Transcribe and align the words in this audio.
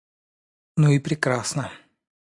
Ну 0.77 0.89
и 0.93 0.97
прекрасно. 0.99 1.71